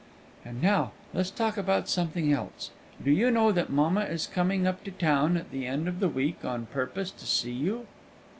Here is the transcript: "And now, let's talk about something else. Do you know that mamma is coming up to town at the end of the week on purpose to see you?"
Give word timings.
"And 0.43 0.63
now, 0.63 0.93
let's 1.13 1.29
talk 1.29 1.57
about 1.57 1.87
something 1.87 2.33
else. 2.33 2.71
Do 3.05 3.11
you 3.11 3.29
know 3.29 3.51
that 3.51 3.69
mamma 3.69 4.05
is 4.05 4.25
coming 4.25 4.65
up 4.65 4.83
to 4.85 4.89
town 4.91 5.37
at 5.37 5.51
the 5.51 5.67
end 5.67 5.87
of 5.87 5.99
the 5.99 6.09
week 6.09 6.43
on 6.43 6.65
purpose 6.65 7.11
to 7.11 7.25
see 7.27 7.51
you?" 7.51 7.85